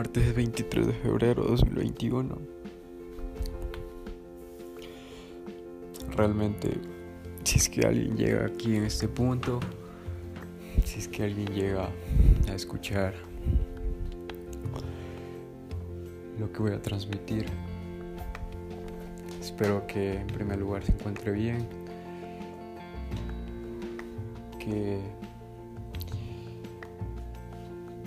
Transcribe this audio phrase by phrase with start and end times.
[0.00, 2.38] martes 23 de febrero de 2021.
[6.16, 6.70] Realmente,
[7.44, 9.60] si es que alguien llega aquí en este punto,
[10.86, 11.90] si es que alguien llega
[12.48, 13.12] a escuchar
[16.38, 17.44] lo que voy a transmitir,
[19.38, 21.68] espero que en primer lugar se encuentre bien,
[24.58, 24.98] que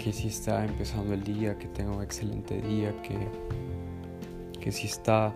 [0.04, 3.18] que si está empezando el día, que tenga un excelente día, que,
[4.60, 5.34] que si está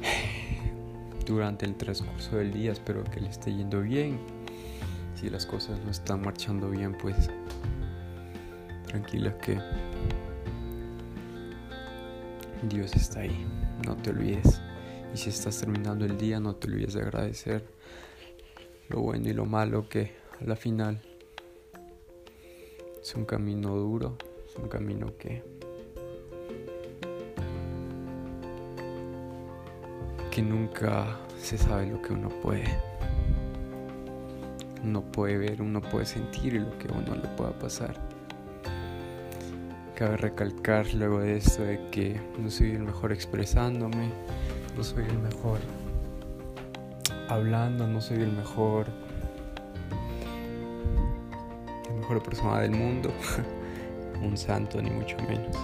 [1.26, 4.18] durante el transcurso del día, espero que le esté yendo bien.
[5.14, 7.28] Si las cosas no están marchando bien, pues
[8.86, 9.60] tranquila que
[12.70, 13.46] Dios está ahí,
[13.84, 14.62] no te olvides.
[15.12, 17.68] Y si estás terminando el día, no te olvides de agradecer
[18.88, 21.02] lo bueno y lo malo que a la final
[23.08, 25.42] es un camino duro, es un camino que
[30.30, 32.66] que nunca se sabe lo que uno puede
[34.84, 37.94] uno puede ver, uno puede sentir lo que a uno le pueda pasar.
[39.94, 44.10] Cabe recalcar luego de esto de que no soy el mejor expresándome,
[44.76, 45.60] no soy el mejor
[47.30, 48.86] hablando, no soy el mejor
[52.08, 53.10] mejor persona del mundo,
[54.22, 55.56] un santo ni mucho menos.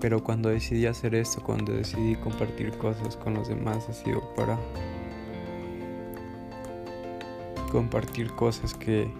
[0.00, 4.58] Pero cuando decidí hacer esto, cuando decidí compartir cosas con los demás, ha sido para
[7.72, 9.10] compartir cosas que,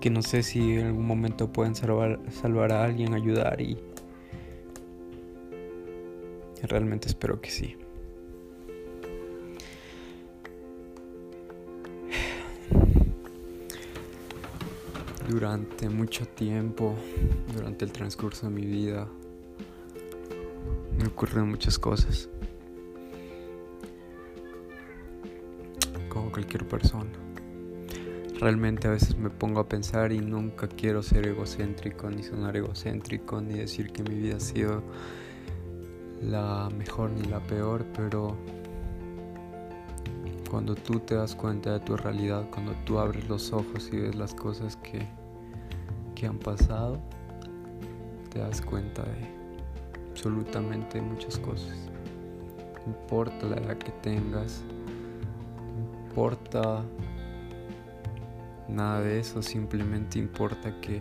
[0.00, 3.78] que no sé si en algún momento pueden salvar, salvar a alguien, ayudar y
[6.62, 7.76] realmente espero que sí.
[15.36, 16.94] Durante mucho tiempo,
[17.54, 19.06] durante el transcurso de mi vida,
[20.98, 22.30] me ocurren muchas cosas.
[26.08, 27.10] Como cualquier persona.
[28.40, 33.42] Realmente a veces me pongo a pensar y nunca quiero ser egocéntrico, ni sonar egocéntrico,
[33.42, 34.82] ni decir que mi vida ha sido
[36.22, 38.38] la mejor ni la peor, pero
[40.48, 44.14] cuando tú te das cuenta de tu realidad, cuando tú abres los ojos y ves
[44.14, 45.06] las cosas que,
[46.16, 46.98] que han pasado,
[48.30, 51.76] te das cuenta de absolutamente muchas cosas.
[52.84, 54.64] No importa la edad que tengas,
[55.76, 56.82] no importa
[58.68, 61.00] nada de eso, simplemente importa que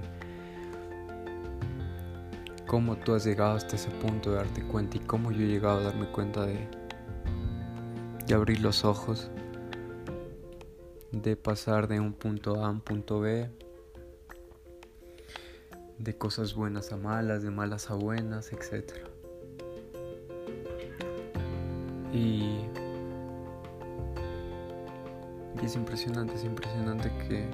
[2.68, 5.80] cómo tú has llegado hasta ese punto de darte cuenta y cómo yo he llegado
[5.80, 6.86] a darme cuenta de
[8.26, 9.30] de abrir los ojos,
[11.12, 13.50] de pasar de un punto A a un punto B,
[15.98, 18.94] de cosas buenas a malas, de malas a buenas, etc.
[22.14, 22.62] Y,
[25.62, 27.46] y es impresionante, es impresionante que,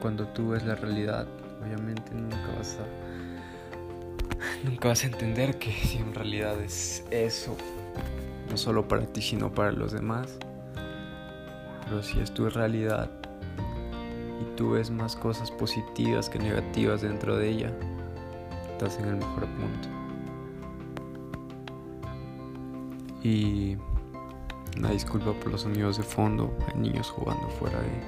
[0.00, 1.26] cuando tú ves la realidad,
[1.62, 3.04] obviamente nunca vas a
[4.64, 7.56] nunca vas a entender que si en realidad es eso
[8.50, 10.38] no solo para ti, sino para los demás.
[11.84, 13.10] Pero si es tu realidad
[14.56, 17.72] tú ves más cosas positivas que negativas dentro de ella,
[18.72, 19.88] estás en el mejor punto.
[23.22, 23.76] Y
[24.76, 28.02] una disculpa por los sonidos de fondo, hay niños jugando fuera de,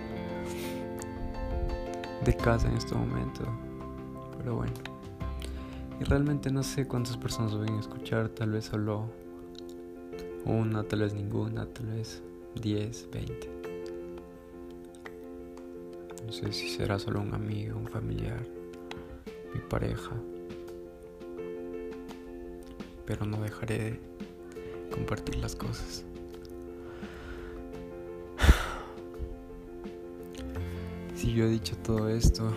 [2.24, 3.44] de casa en este momento.
[4.38, 4.72] Pero bueno.
[5.98, 9.06] Y realmente no sé cuántas personas lo van a escuchar, tal vez solo
[10.44, 12.22] una, tal vez ninguna, tal vez
[12.60, 13.65] 10, 20.
[16.26, 18.44] No sé si será solo un amigo, un familiar,
[19.54, 20.10] mi pareja.
[23.06, 24.00] Pero no dejaré de
[24.90, 26.04] compartir las cosas.
[31.14, 32.52] Si yo he dicho todo esto,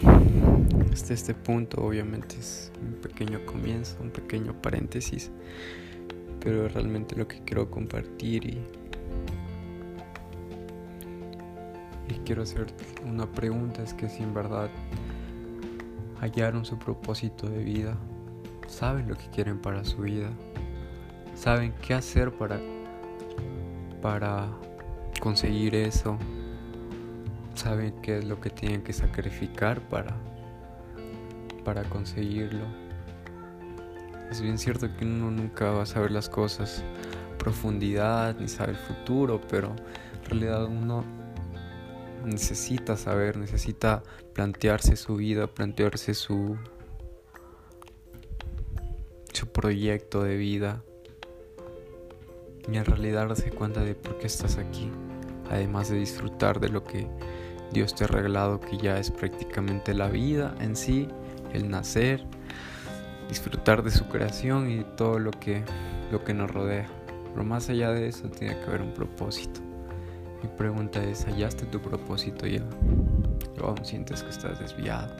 [0.91, 5.31] hasta este punto obviamente es un pequeño comienzo, un pequeño paréntesis
[6.39, 8.61] pero realmente lo que quiero compartir y,
[12.29, 12.67] quiero hacer
[13.07, 14.69] una pregunta es que si en verdad
[16.21, 17.97] hallaron su propósito de vida,
[18.67, 20.29] saben lo que quieren para su vida,
[21.33, 22.59] saben qué hacer para
[23.99, 24.47] para
[25.19, 26.19] conseguir eso,
[27.55, 30.15] saben qué es lo que tienen que sacrificar para
[31.65, 32.65] para conseguirlo.
[34.29, 36.83] Es bien cierto que uno nunca va a saber las cosas
[37.39, 39.75] profundidad ni sabe el futuro, pero
[40.13, 41.17] en realidad uno
[42.29, 44.03] necesita saber, necesita
[44.33, 46.57] plantearse su vida, plantearse su,
[49.33, 50.83] su proyecto de vida
[52.71, 54.89] y en realidad darse cuenta de por qué estás aquí,
[55.49, 57.07] además de disfrutar de lo que
[57.71, 61.07] Dios te ha regalado, que ya es prácticamente la vida en sí,
[61.53, 62.23] el nacer,
[63.27, 65.63] disfrutar de su creación y todo lo que,
[66.11, 66.87] lo que nos rodea.
[67.31, 69.68] Pero más allá de eso tiene que haber un propósito.
[70.41, 72.63] Mi pregunta es, ¿hallaste tu propósito ya?
[73.61, 75.13] ¿O aún sientes que estás desviado?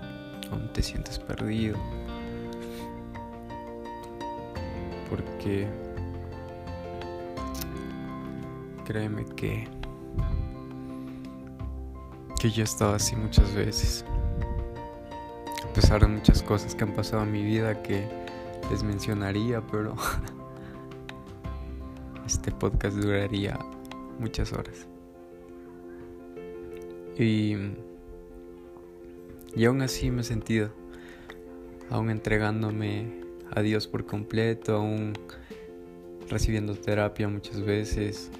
[0.52, 1.78] ¿Aún te sientes perdido?
[5.10, 5.68] Porque
[8.86, 9.68] créeme que
[12.40, 14.06] que yo he estado así muchas veces.
[15.64, 18.08] A pesar de muchas cosas que han pasado en mi vida que
[18.72, 19.96] les mencionaría, pero
[22.26, 23.60] este podcast duraría
[24.20, 24.89] muchas horas.
[27.20, 27.54] Y,
[29.66, 30.72] aún así me he sentido,
[31.90, 33.12] aún entregándome
[33.52, 35.12] a Dios por completo, aún
[36.30, 38.32] recibiendo terapia muchas veces.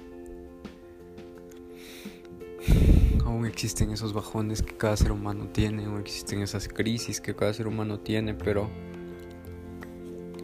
[3.26, 7.52] Aún existen esos bajones que cada ser humano tiene, aún existen esas crisis que cada
[7.52, 8.70] ser humano tiene, pero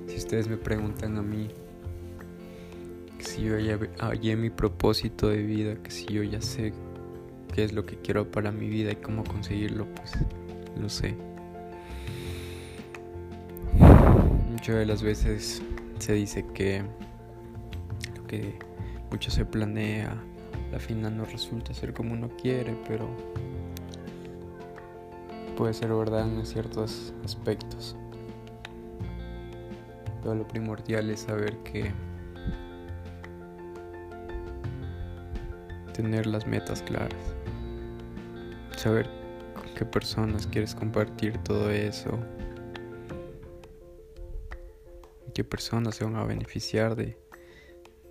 [0.08, 1.48] si ustedes me preguntan a mí,
[3.18, 6.74] si yo ya hallé mi propósito de vida, que si yo ya sé
[7.56, 10.12] qué es lo que quiero para mi vida y cómo conseguirlo, pues
[10.78, 11.16] lo sé.
[14.50, 15.62] Muchas de las veces
[15.98, 16.82] se dice que
[18.14, 18.58] lo que
[19.10, 20.14] mucho se planea,
[20.70, 23.08] la final no resulta ser como uno quiere, pero
[25.56, 27.96] puede ser verdad en ciertos aspectos.
[30.22, 31.90] Todo lo primordial es saber que
[35.96, 37.34] tener las metas claras.
[38.76, 39.08] Saber
[39.54, 42.18] con qué personas quieres compartir todo eso,
[45.32, 47.16] qué personas se van a beneficiar de,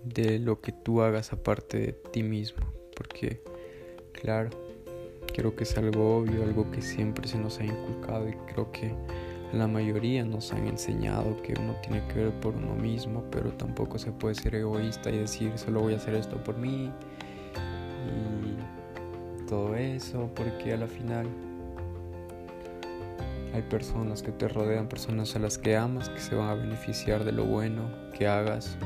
[0.02, 2.66] de lo que tú hagas aparte de ti mismo,
[2.96, 3.40] porque
[4.12, 4.50] claro,
[5.32, 8.92] creo que es algo obvio, algo que siempre se nos ha inculcado y creo que
[9.52, 13.96] la mayoría nos han enseñado que uno tiene que ver por uno mismo, pero tampoco
[13.96, 16.92] se puede ser egoísta y decir solo voy a hacer esto por mí
[19.46, 21.26] todo eso, porque a la final
[23.54, 27.24] hay personas que te rodean, personas a las que amas, que se van a beneficiar
[27.24, 28.76] de lo bueno que hagas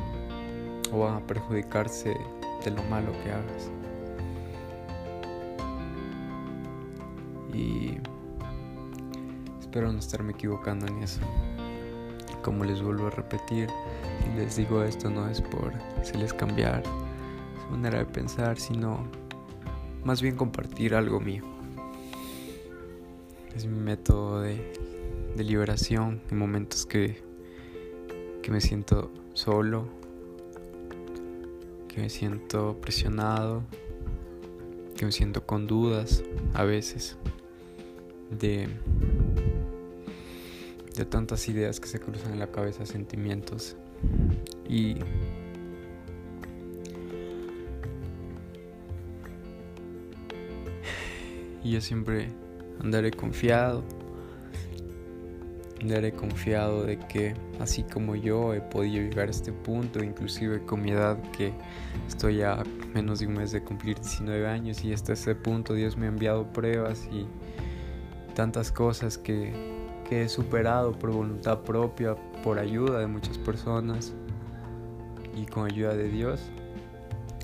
[0.92, 2.16] o van a perjudicarse
[2.64, 3.70] de lo malo que hagas.
[7.52, 7.98] Y
[9.60, 11.20] espero no estarme equivocando en eso.
[12.42, 13.68] Como les vuelvo a repetir,
[14.26, 19.04] y les digo esto no es por hacerles cambiar su manera de pensar, sino
[20.04, 21.44] más bien compartir algo mío.
[23.54, 24.60] Es mi método de,
[25.36, 27.22] liberación en momentos que,
[28.42, 29.88] que me siento solo,
[31.88, 33.62] que me siento presionado,
[34.96, 36.22] que me siento con dudas
[36.52, 37.16] a veces
[38.38, 38.68] de,
[40.94, 43.76] de tantas ideas que se cruzan en la cabeza, sentimientos.
[44.68, 44.96] Y
[51.62, 52.28] y yo siempre
[52.82, 53.82] andaré confiado.
[55.80, 60.82] Andaré confiado de que así como yo he podido llegar a este punto, inclusive con
[60.82, 61.54] mi edad que
[62.06, 62.62] estoy a
[62.94, 66.10] menos de un mes de cumplir 19 años y hasta ese punto Dios me ha
[66.10, 67.26] enviado pruebas y
[68.34, 69.54] tantas cosas que,
[70.06, 74.12] que he superado por voluntad propia, por ayuda de muchas personas
[75.34, 76.42] y con ayuda de Dios.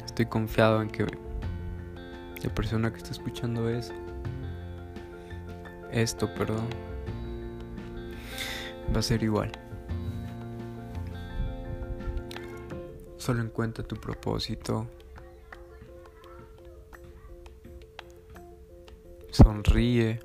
[0.05, 1.07] Estoy confiado en que
[2.43, 3.93] la persona que está escuchando eso
[5.97, 6.69] esto, perdón,
[8.95, 9.51] va a ser igual.
[13.17, 14.87] Solo encuentra tu propósito.
[19.31, 20.21] Sonríe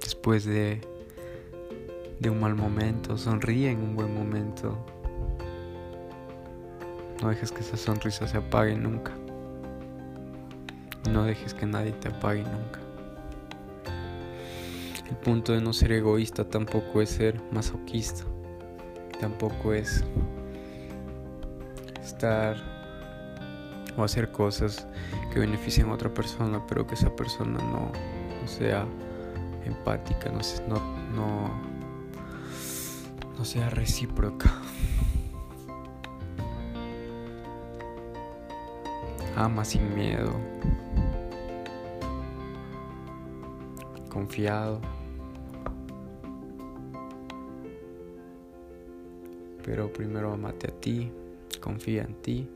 [0.00, 0.80] después de,
[2.18, 3.18] de un mal momento.
[3.18, 4.76] Sonríe en un buen momento.
[7.20, 9.12] No dejes que esa sonrisa se apague nunca.
[11.10, 12.80] No dejes que nadie te apague nunca.
[15.08, 18.24] El punto de no ser egoísta tampoco es ser masoquista.
[19.20, 20.04] Tampoco es
[22.02, 22.56] estar
[23.96, 24.86] o hacer cosas
[25.32, 27.92] que beneficien a otra persona, pero que esa persona no,
[28.46, 28.86] sea
[29.64, 30.80] empática, no, no,
[31.14, 31.50] no,
[33.38, 34.52] no sea recíproca.
[39.36, 40.32] Ama sin miedo.
[44.16, 44.80] confiado.
[49.62, 51.12] Pero primero amate a ti,
[51.60, 52.48] confía en ti.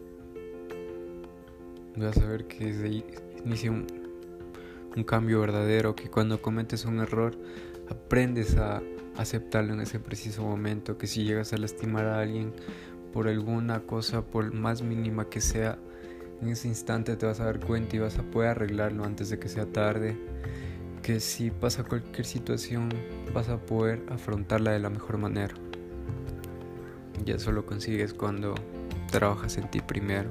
[1.96, 3.04] Vas a ver que se
[3.44, 3.86] inicia un,
[4.96, 7.36] un cambio verdadero, que cuando cometes un error
[7.90, 8.82] aprendes a
[9.18, 12.54] aceptarlo en ese preciso momento, que si llegas a lastimar a alguien
[13.12, 15.78] por alguna cosa, por más mínima que sea,
[16.40, 19.38] en ese instante te vas a dar cuenta y vas a poder arreglarlo antes de
[19.38, 20.16] que sea tarde,
[21.02, 22.88] que si pasa cualquier situación
[23.34, 25.54] vas a poder afrontarla de la mejor manera.
[27.24, 28.54] Y eso lo consigues cuando
[29.10, 30.30] trabajas en ti primero.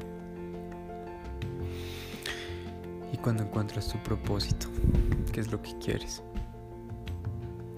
[3.14, 4.68] Y cuando encuentras tu propósito,
[5.32, 6.24] qué es lo que quieres.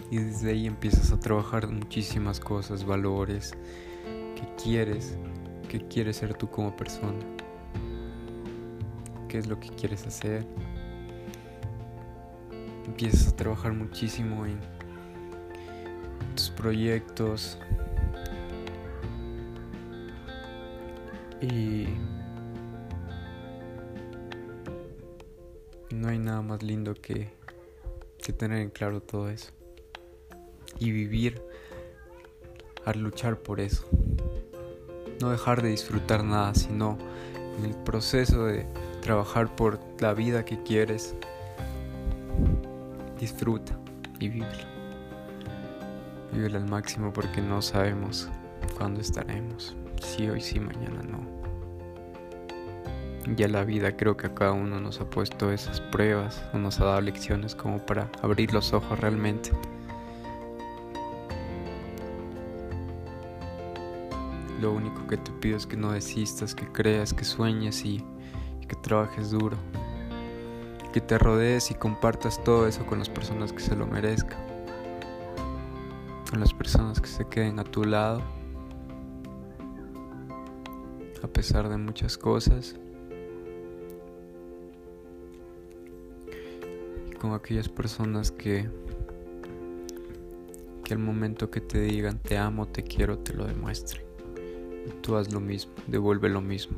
[0.09, 3.53] Y desde ahí empiezas a trabajar muchísimas cosas, valores,
[4.35, 5.17] que quieres,
[5.69, 7.19] que quieres ser tú como persona.
[9.31, 10.45] ¿Qué es lo que quieres hacer?
[12.85, 14.59] Empiezas a trabajar muchísimo en
[16.35, 17.57] tus proyectos,
[21.39, 21.87] Y
[25.91, 27.29] no hay nada más lindo que,
[28.21, 29.53] que tener en claro todo eso.
[30.77, 31.41] Y vivir
[32.83, 33.87] al luchar por eso.
[35.21, 36.97] No dejar de disfrutar nada, sino
[37.57, 38.65] en el proceso de
[39.11, 41.17] trabajar por la vida que quieres.
[43.19, 43.77] Disfruta
[44.21, 44.65] y vívela.
[46.31, 48.29] Vívela al máximo porque no sabemos
[48.77, 51.19] cuándo estaremos sí, hoy sí, mañana no.
[53.35, 56.79] Ya la vida creo que a cada uno nos ha puesto esas pruebas o nos
[56.79, 59.51] ha dado lecciones como para abrir los ojos realmente.
[64.61, 68.05] Lo único que te pido es que no desistas, que creas, que sueñes y
[68.71, 69.57] que trabajes duro.
[70.93, 74.39] Que te rodees y compartas todo eso con las personas que se lo merezcan.
[76.29, 78.21] Con las personas que se queden a tu lado
[81.21, 82.77] a pesar de muchas cosas.
[87.09, 88.69] Y con aquellas personas que
[90.85, 94.03] que al momento que te digan te amo, te quiero, te lo demuestren.
[95.01, 96.77] Tú haz lo mismo, devuelve lo mismo.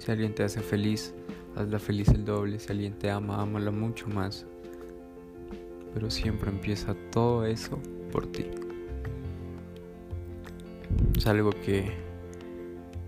[0.00, 1.14] Si alguien te hace feliz,
[1.54, 2.58] hazla feliz el doble.
[2.58, 4.44] Si alguien te ama, ámala mucho más.
[5.94, 7.78] Pero siempre empieza todo eso
[8.10, 8.46] por ti.
[11.16, 12.10] Es algo que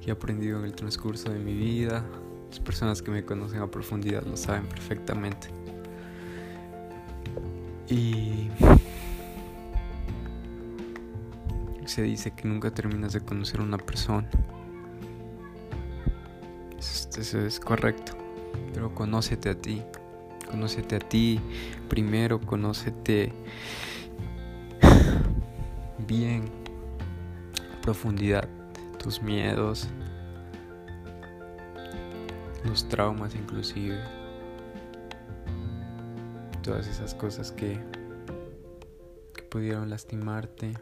[0.03, 2.05] que he aprendido en el transcurso de mi vida.
[2.51, 5.49] Las personas que me conocen a profundidad lo saben perfectamente.
[7.89, 8.49] Y
[11.87, 14.29] se dice que nunca terminas de conocer a una persona.
[17.17, 18.13] Eso, es correcto.
[18.75, 19.83] Pero conócete a ti.
[20.51, 21.41] Conócete a ti
[21.89, 23.33] primero, conócete
[26.07, 26.51] bien,
[27.83, 28.49] profundidad
[29.03, 29.89] tus miedos,
[32.65, 34.01] los traumas inclusive,
[36.63, 37.81] todas esas cosas que,
[39.35, 40.73] que pudieron lastimarte,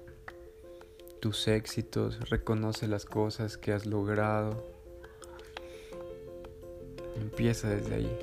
[1.21, 4.80] tus éxitos, reconoce las cosas que has logrado.
[7.21, 8.19] Empieza desde ahí.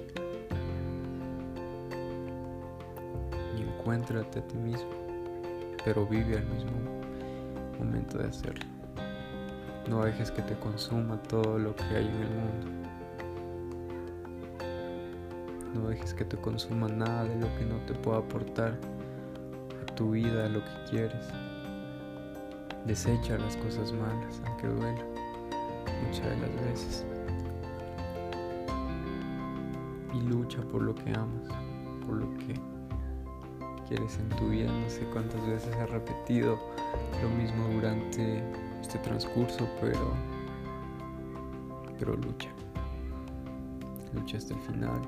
[3.58, 4.90] Y encuéntrate a ti mismo,
[5.86, 6.72] pero vive al mismo
[7.80, 8.66] momento de hacerlo.
[9.90, 12.68] No dejes que te consuma todo lo que hay en el mundo.
[15.74, 18.78] No dejes que te consuma nada de lo que no te pueda aportar
[19.82, 21.28] a tu vida, a lo que quieres.
[22.86, 25.06] Desecha las cosas malas, aunque duela,
[26.06, 27.06] muchas de las veces.
[30.18, 31.48] Y lucha por lo que amas,
[32.06, 32.56] por lo que
[33.88, 34.72] quieres en tu vida.
[34.72, 36.58] No sé cuántas veces he repetido
[37.22, 38.44] lo mismo durante
[38.82, 40.14] este transcurso, pero
[42.00, 42.50] pero lucha.
[44.14, 45.02] Lucha hasta el final.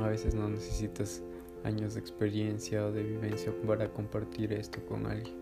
[0.00, 1.22] A veces no necesitas
[1.64, 5.34] años de experiencia o de vivencia para compartir esto con alguien.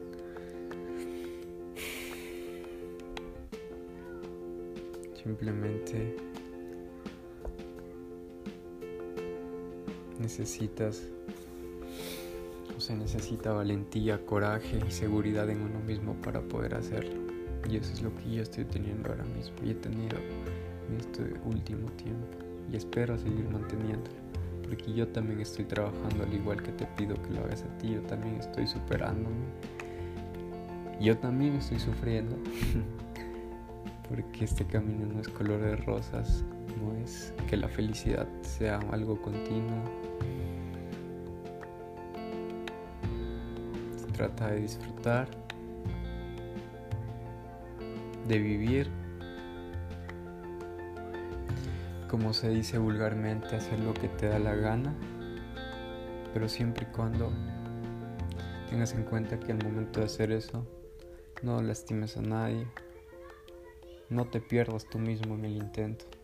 [5.22, 6.16] Simplemente
[10.28, 11.08] necesitas
[12.76, 17.18] se necesita valentía, coraje y seguridad en uno mismo para poder hacerlo.
[17.68, 21.22] Y eso es lo que yo estoy teniendo ahora mismo y he tenido en este
[21.44, 22.28] último tiempo.
[22.70, 24.16] Y espero seguir manteniéndolo.
[24.62, 27.94] Porque yo también estoy trabajando al igual que te pido que lo hagas a ti.
[27.94, 29.46] Yo también estoy superándome.
[31.00, 32.36] Yo también estoy sufriendo.
[34.08, 36.44] porque este camino no es color de rosas
[36.76, 39.82] no es que la felicidad sea algo continuo.
[43.96, 45.28] Se trata de disfrutar,
[48.26, 48.90] de vivir,
[52.08, 54.94] como se dice vulgarmente, hacer lo que te da la gana,
[56.32, 57.30] pero siempre y cuando
[58.68, 60.66] tengas en cuenta que al momento de hacer eso
[61.42, 62.66] no lastimes a nadie,
[64.10, 66.17] no te pierdas tú mismo en el intento.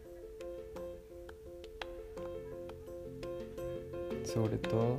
[4.35, 4.97] Sobre todo,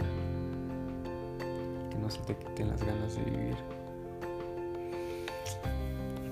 [1.89, 3.57] que no se te quiten las ganas de vivir.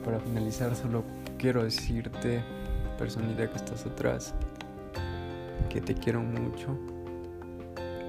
[0.05, 1.03] Para finalizar, solo
[1.37, 2.41] quiero decirte,
[2.97, 4.33] personita que estás atrás,
[5.69, 6.77] que te quiero mucho,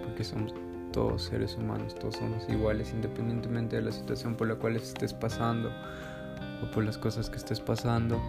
[0.05, 0.55] porque somos
[0.93, 5.73] todos seres humanos, todos somos iguales, independientemente de la situación por la cual estés pasando
[6.63, 8.23] o por las cosas que estés pasando.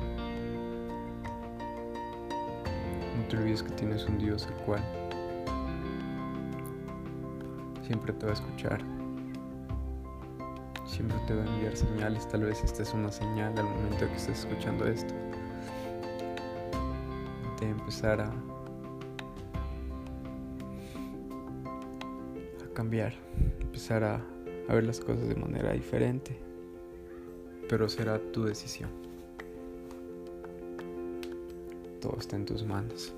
[3.16, 4.82] No te olvides que tienes un Dios el cual
[7.86, 8.82] siempre te va a escuchar,
[10.86, 14.16] siempre te va a enviar señales, tal vez esta es una señal al momento que
[14.16, 15.14] estés escuchando esto,
[17.60, 18.34] de empezar a
[22.74, 23.14] cambiar,
[23.62, 24.22] empezar a,
[24.68, 26.38] a ver las cosas de manera diferente,
[27.70, 28.90] pero será tu decisión.
[32.02, 33.16] Todo está en tus manos.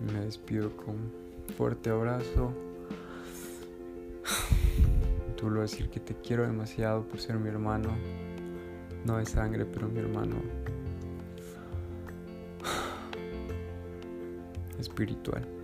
[0.00, 2.52] Me despido con un fuerte abrazo.
[5.36, 7.90] Tú lo decir que te quiero demasiado por ser mi hermano.
[9.04, 10.36] No de sangre, pero mi hermano
[14.78, 15.59] espiritual.